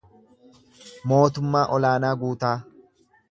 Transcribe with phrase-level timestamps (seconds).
[1.11, 2.57] Mootummaa Olaanaa Guutaa